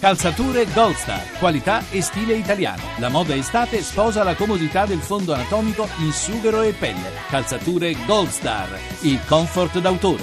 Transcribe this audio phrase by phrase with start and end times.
[0.00, 2.82] Calzature Gold Star, qualità e stile italiano.
[2.96, 7.10] La moda estate sposa la comodità del fondo anatomico in sughero e pelle.
[7.28, 8.66] Calzature Gold Star,
[9.02, 10.22] il comfort d'autore.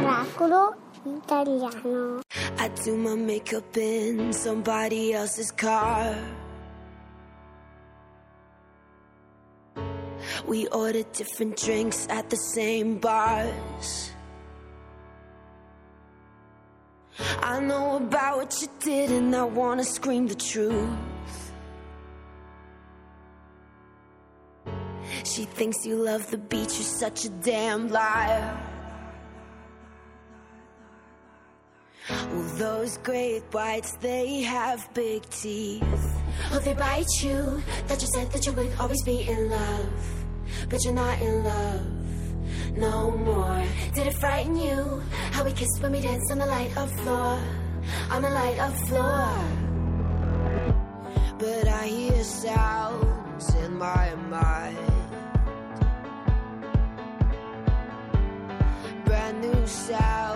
[0.00, 2.22] Miracolo italiano.
[2.58, 6.16] I do my makeup in somebody else's car.
[10.44, 14.10] We order different drinks at the same bars.
[17.50, 20.88] I know about what you did, and I wanna scream the truth.
[25.24, 28.56] She thinks you love the beach, you're such a damn liar.
[32.08, 36.04] Well, those great whites, they have big teeth.
[36.52, 37.60] Oh, they bite you.
[37.88, 39.92] That you said that you would always be in love.
[40.68, 41.99] But you're not in love
[42.76, 43.62] no more.
[43.94, 45.02] Did it frighten you?
[45.32, 47.38] How we kissed when we danced on the light of floor.
[48.10, 49.28] On the light of floor.
[51.38, 54.78] But I hear sounds in my mind.
[59.04, 60.29] Brand new sounds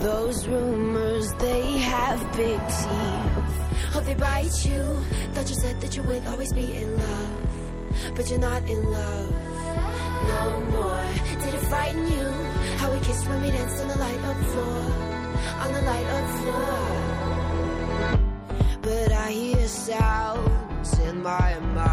[0.00, 3.94] those rumors, they have big teeth.
[3.94, 4.82] Oh, they bite you.
[5.32, 8.14] Thought you said that you would always be in love.
[8.16, 9.30] But you're not in love
[10.28, 11.04] no more.
[11.42, 12.28] Did it frighten you?
[12.78, 14.82] How we kissed when we danced on the light of floor.
[15.64, 16.78] On the light of floor.
[18.82, 21.89] But I hear sounds in my mind.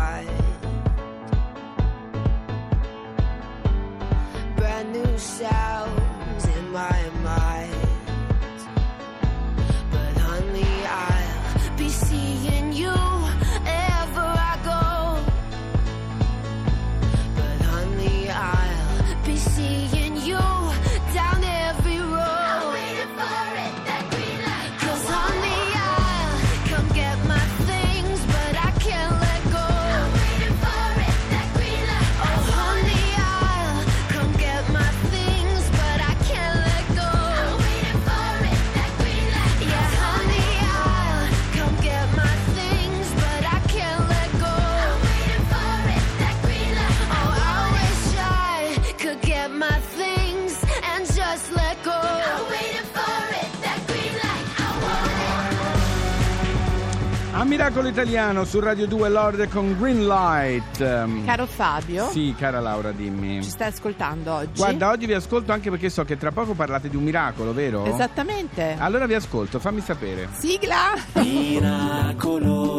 [57.47, 60.81] Miracolo Italiano su Radio 2 Lord con Green Light.
[60.81, 63.41] Ehm, Caro Fabio, Sì, cara Laura, dimmi.
[63.41, 64.57] ci stai ascoltando oggi?
[64.57, 67.85] Guarda, oggi vi ascolto anche perché so che tra poco parlate di un miracolo, vero?
[67.85, 68.75] Esattamente.
[68.77, 70.27] Allora vi ascolto, fammi sapere.
[70.37, 70.93] Sigla!
[71.13, 72.76] Miracolo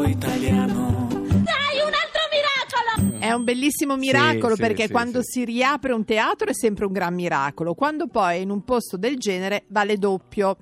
[3.49, 5.41] bellissimo miracolo sì, perché sì, quando sì.
[5.41, 8.99] si riapre un teatro è sempre un gran miracolo, quando poi è in un posto
[8.99, 10.59] del genere vale doppio.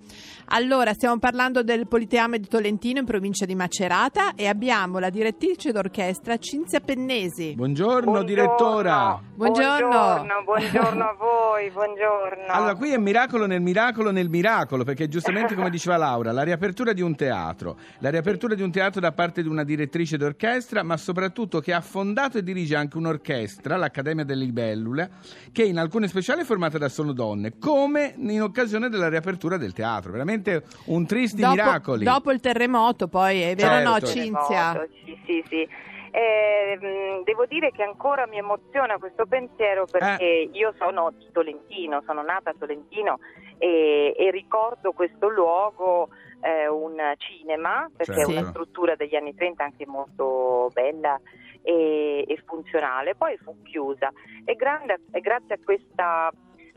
[0.51, 5.73] Allora, stiamo parlando del Politeama di Tolentino in provincia di Macerata e abbiamo la direttrice
[5.73, 7.55] d'orchestra Cinzia Pennesi.
[7.57, 9.21] Buongiorno, direttora.
[9.35, 9.89] Buongiorno.
[9.89, 12.45] Buongiorno, buongiorno a voi, buongiorno.
[12.47, 16.93] Allora, qui è miracolo nel miracolo nel miracolo, perché giustamente come diceva Laura, la riapertura
[16.93, 20.97] di un teatro, la riapertura di un teatro da parte di una direttrice d'orchestra, ma
[20.97, 25.11] soprattutto che ha fondato e dirige anche un'orchestra, l'Accademia delle Libellule,
[25.53, 29.73] che in alcune speciali è formata da solo donne, come in occasione della riapertura del
[29.73, 30.13] teatro.
[30.13, 32.05] Veramente un tristi Dopo, miracoli.
[32.05, 34.07] dopo il terremoto, poi è vero o no, Certo.
[34.07, 34.87] Cinzia?
[35.05, 35.69] Sì, sì, sì.
[36.11, 36.79] Eh,
[37.25, 40.51] devo dire che ancora mi emoziona questo pensiero perché Eh.
[40.53, 43.19] io sono di Tolentino, sono nata a Tolentino
[43.59, 46.09] e, e ricordo questo luogo
[46.41, 48.31] eh, un cinema, perché Certo.
[48.31, 51.21] è una struttura degli anni 30 anche molto bella
[51.67, 53.17] e, e funzionale.
[53.17, 54.13] Poi fu chiusa
[54.45, 56.31] e, grande- e grazie a questa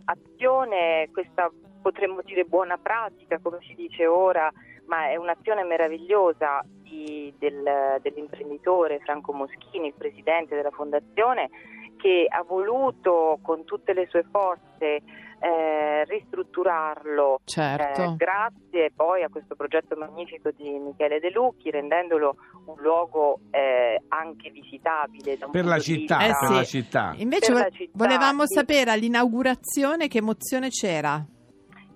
[0.06, 1.52] azione, questa
[1.82, 4.52] potremmo dire buona pratica, come si dice ora,
[4.88, 11.50] ma è un'azione meravigliosa di- del- dell'imprenditore Franco Moschini, il presidente della fondazione,
[11.98, 15.02] che ha voluto con tutte le sue forze
[15.40, 18.02] eh, ristrutturarlo Certo.
[18.02, 24.02] eh, grazie poi a questo progetto magnifico di Michele De Lucchi, rendendolo un luogo eh,
[24.10, 26.54] anche visitabile da un Per la città, Eh per sì.
[26.54, 27.14] la città.
[27.18, 28.54] Invece Per la vo- città, volevamo sì.
[28.56, 31.24] sapere all'inaugurazione che emozione c'era.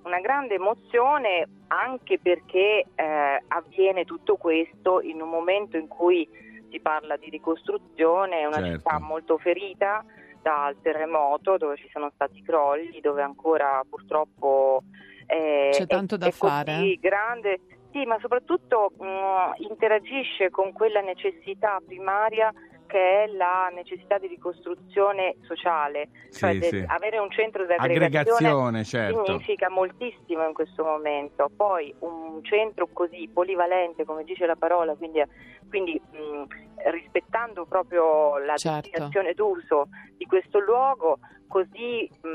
[0.04, 6.28] una grande emozione anche perché eh, avviene tutto questo in un momento in cui
[6.70, 8.78] si parla di ricostruzione, è una Certo.
[8.78, 10.04] città molto ferita
[10.44, 14.84] dal terremoto dove ci sono stati crolli, dove ancora purtroppo
[15.26, 16.98] eh, C'è è- tanto da è così fare.
[17.00, 17.60] grande.
[17.92, 22.52] Sì, ma soprattutto mh, interagisce con quella necessità primaria
[22.88, 26.84] che è la necessità di ricostruzione sociale, cioè Sì, de- sì.
[26.88, 29.26] avere un centro di aggregazione Aggregazione, certo.
[29.26, 31.50] significa moltissimo in questo momento.
[31.56, 35.24] Poi un centro così polivalente, come dice la parola, quindi,
[35.70, 38.82] quindi, mh, rispettando proprio la Certo.
[38.82, 39.88] destinazione d'uso
[40.18, 42.28] di questo luogo, così mh,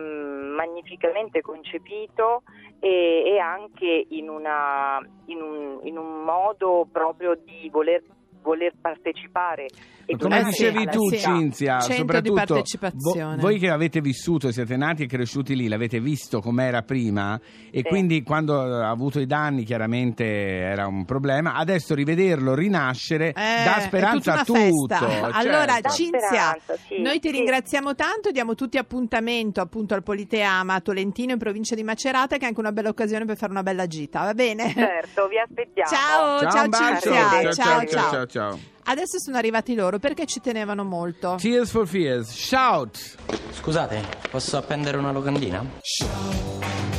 [0.55, 2.43] magnificamente concepito
[2.81, 8.03] e, e anche in, una- in un, in un modo proprio di voler,
[8.43, 9.67] voler partecipare.
[10.11, 11.35] e Come dicevi tu, città.
[11.35, 13.35] Cinzia, soprattutto partecipazione.
[13.37, 17.39] vo- voi che avete vissuto, siete nati e cresciuti lì, l'avete visto com'era prima
[17.71, 17.83] e Sì.
[17.83, 21.53] quindi quando ha avuto i danni chiaramente era un problema.
[21.57, 24.55] Adesso rivederlo rinascere Eh, dà speranza a tutto.
[24.97, 25.31] festa.
[25.37, 25.81] Allora, certo.
[25.83, 26.57] Dà Cinzia,
[26.89, 27.35] sì, noi ti sì.
[27.37, 32.45] ringraziamo tanto, diamo tutti appuntamento appunto al Politeama a Tolentino in provincia di Macerata che
[32.45, 34.73] è anche una bella occasione per fare una bella gita, va bene?
[34.73, 35.91] Certo, vi aspettiamo.
[35.91, 36.71] Ciao, Ciao, ciao.
[36.71, 38.59] Cinzia, ciao, ciao, ciao, ciao, ciao.
[38.85, 41.37] Adesso sono arrivati loro perché ci tenevano molto.
[41.39, 43.17] Tears for Fears, shout!
[43.53, 45.65] Scusate, posso appendere una locandina?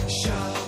[0.10, 0.59] These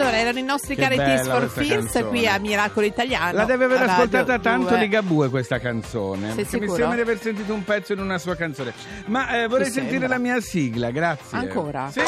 [0.00, 2.04] Allora, erano i nostri Che cari bella for canzone.
[2.06, 3.32] qui a Miracolo Italiano.
[3.32, 4.78] La deve aver ascoltata tanto 2.
[4.78, 6.32] Ligabue questa canzone.
[6.46, 8.72] Sei mi sembra di aver sentito un pezzo in una sua canzone.
[9.06, 10.16] Ma eh, vorrei Mi sentire sembra.
[10.16, 11.36] la mia sigla, grazie.
[11.36, 11.90] Ancora?
[11.90, 12.06] Sì, sì,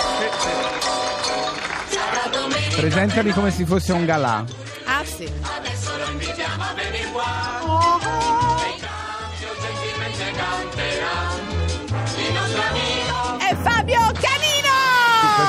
[2.70, 2.80] sì.
[2.80, 4.44] Presentami come se fosse un galà.
[4.84, 5.24] Ah sì.
[5.26, 7.10] lo invitiamo a venire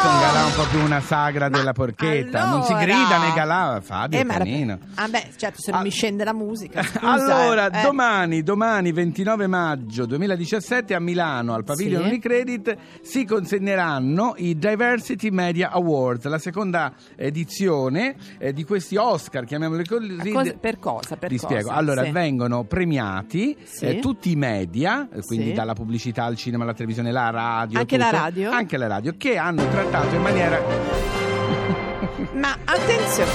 [0.03, 2.45] Questo è un galà un po' più una sagra della porchetta.
[2.45, 4.77] Non si allora- grida nei galà, Fabio Eh, ma era- Canino.
[4.95, 5.83] Ah beh, certo, se non Ah.
[5.83, 6.83] mi scende la musica.
[6.83, 7.81] scusa, Allora, eh.
[7.81, 12.07] domani, domani 29 maggio 2017 a Milano al Pavilion Sì.
[12.09, 19.85] Unicredit si consegneranno i Diversity Media Awards, la seconda edizione eh, di questi Oscar, chiamiamoli
[19.85, 20.11] così.
[20.17, 21.15] Ma cosa- per cosa?
[21.15, 21.47] Per Ti cosa?
[21.47, 21.69] spiego.
[21.69, 22.11] Allora, Sì.
[22.11, 23.85] vengono premiati Sì.
[23.85, 25.53] eh, tutti i media, eh, quindi Sì.
[25.53, 27.79] dalla pubblicità al cinema, alla televisione, la radio.
[27.79, 28.51] Anche la tutto, radio?
[28.51, 31.12] Anche la radio, che hanno trattato in maniera.
[32.33, 33.29] Ma attenzione,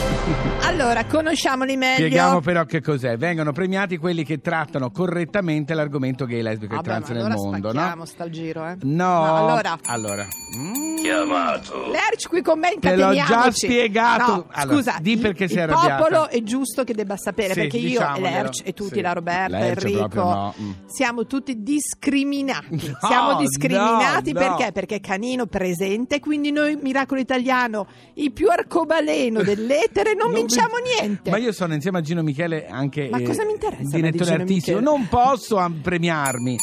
[0.62, 1.94] allora conosciamoli meglio.
[1.96, 3.16] Spieghiamo però che cos'è.
[3.16, 7.34] Vengono premiati quelli che trattano correttamente l'argomento gay, lesbico e Vabbè, trans ma nel allora
[7.40, 8.04] mondo, spacchiamo no?
[8.04, 8.76] sta al giro, eh.
[8.82, 9.36] No.
[9.36, 10.26] allora, Allora.
[10.58, 10.86] Mm.
[10.98, 14.32] Lerch qui con me Te l'ho già spiegato.
[14.32, 15.96] No, Allora, scusa, di il- perché sei il arrabbiata.
[16.02, 18.00] popolo è giusto che debba sapere Sì, perché io.
[18.18, 19.00] Lerch e tutti, Sì.
[19.00, 20.54] la Roberta, Lerch Enrico, proprio no.
[20.60, 20.70] Mm.
[20.86, 22.66] siamo tutti discriminati.
[23.00, 24.64] No, siamo discriminati no, perché?
[24.64, 24.72] no.
[24.72, 28.48] Perché Canino presente, quindi noi Miracolo Italiano, i più
[28.88, 31.30] arcobaleno dell'etere, non, Non vinciamo vi- niente.
[31.30, 34.33] Ma io sono insieme a Gino Michele anche Ma eh, cosa mi interessa di direttore
[34.33, 34.78] artistico.
[34.78, 34.80] Michele?
[34.80, 36.57] Non posso premiarmi.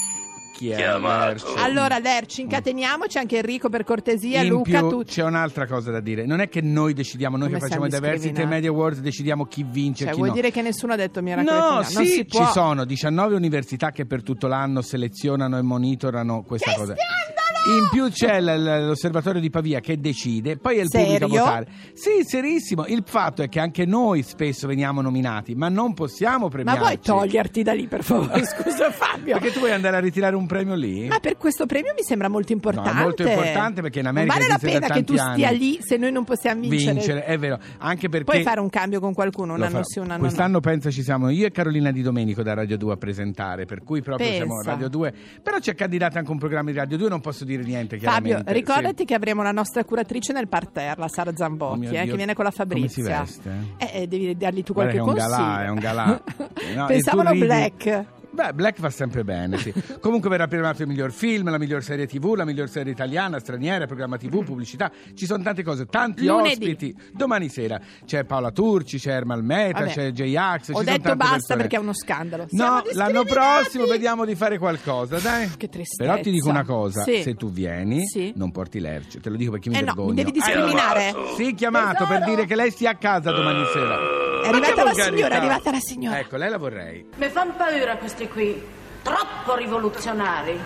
[0.55, 0.77] Chi è?
[0.98, 1.44] Lerch?
[1.58, 5.03] Allora Lerch, incateniamoci anche Enrico per cortesia, In Luca, più tu...
[5.03, 6.25] c'è un'altra cosa da dire.
[6.25, 8.53] Non è che noi decidiamo, noi Come che facciamo i Diversity discriminati?
[8.53, 10.36] Media Awards, decidiamo chi vince e Cioè, chi vuoi no.
[10.36, 11.89] dire che nessuno ha detto Miracolo No, Italiano?
[11.94, 12.46] Non sì, si può.
[12.46, 16.94] ci sono 19 università che per tutto l'anno selezionano e monitorano questa Che cosa.
[16.96, 17.34] scandalo!
[17.67, 21.43] In più c'è l- l'osservatorio di Pavia che decide, poi è il pubblico a Serio?
[21.43, 21.67] votare.
[21.93, 22.86] Sì, serissimo.
[22.86, 26.79] Il fatto è che anche noi spesso veniamo nominati, ma non possiamo Ma premiarci.
[26.81, 28.45] vuoi toglierti da lì, per favore?
[28.45, 29.34] Scusa Fabio.
[29.39, 31.07] Perché tu vuoi andare a ritirare un premio lì?
[31.07, 32.91] Ma per questo premio mi sembra molto importante.
[32.91, 35.48] No, è molto importante perché in America Non vale la pena che tu tanti stia
[35.48, 35.57] anni.
[35.57, 36.91] lì se noi non possiamo vincere.
[36.93, 37.57] Vincere, è vero.
[37.79, 39.86] Anche perché Puoi fare un cambio con qualcuno, un Lo anno farò.
[39.86, 42.93] sì, un anno Quest'anno penso ci siamo io e Carolina Di Domenico da Radio 2
[42.93, 44.43] a presentare, per cui proprio Pensa.
[44.45, 45.13] siamo Radio 2.
[45.41, 48.12] Però c'è candidata anche un programma di Radio 2, non posso dire niente no.
[48.12, 49.05] Fabio, ricordati Sì.
[49.05, 52.33] che avremo la nostra curatrice nel parterre, la Sara Oh Zambocchi, mio eh, che viene
[52.33, 53.19] con la come si Fabrizia.
[53.19, 53.51] veste?
[53.77, 55.47] Eh, eh, devi dargli tu Guarda qualche che è consiglio.
[55.47, 56.24] galà, è un galà.
[56.75, 58.05] No, Pensavano black.
[58.35, 59.73] Beh, Black va sempre bene, sì.
[60.01, 63.85] Comunque verrà premiato il miglior film, la miglior serie TV, la miglior serie italiana, straniera,
[63.85, 64.91] programma TV, pubblicità.
[65.15, 66.49] Ci sono tante cose, tanti Lunedì.
[66.71, 66.95] ospiti.
[67.13, 69.91] Domani sera c'è Paola Turci, c'è Ermal Meta, Vabbè.
[69.91, 70.65] c'è J-Ax.
[70.65, 71.59] ci Ho sono detto basta persone.
[71.61, 72.45] perché è uno scandalo.
[72.49, 75.49] Siamo No, l'anno prossimo vediamo di fare qualcosa, dai.
[75.55, 76.03] Che tristezza.
[76.11, 77.21] Però ti dico una cosa, Sì.
[77.21, 78.33] se tu vieni, Sì.
[78.35, 80.09] non porti Lerch, te lo dico perché mi Eh no, vergogno.
[80.09, 81.13] mi devi discriminare.
[81.37, 82.19] Sì, chiamato Tesoro.
[82.19, 84.14] per dire che lei stia a casa domani sera.
[84.45, 86.19] È arrivata la signora, è arrivata la signora.
[86.19, 87.05] Ecco, lei la vorrei.
[87.15, 88.63] Mi fanno paura questi qui,
[89.01, 90.59] troppo rivoluzionari.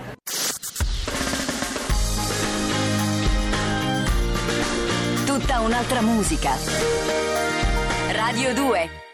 [5.25, 6.51] Tutta un'altra musica.
[8.11, 9.08] Radio 2